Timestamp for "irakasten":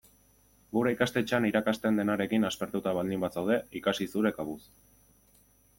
1.49-1.99